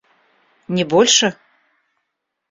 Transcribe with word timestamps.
Не 0.75 0.83
больше? 0.93 1.27